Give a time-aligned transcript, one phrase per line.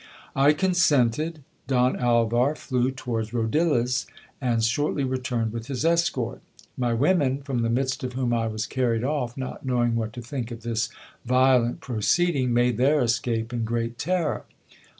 [0.35, 1.43] I consented.
[1.67, 4.07] Don Alvar flew towards Rodillas,
[4.41, 6.41] and shortly returned with his escort.
[6.75, 10.21] My women, from the midst of whom I was carried off, not knowing what to
[10.23, 10.89] think of this
[11.23, 14.45] violent proceeding, made their escape in great terror.